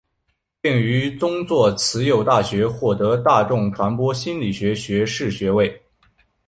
[0.61, 5.79] 并于宗座慈幼大学取得大众传播心理学学士学位。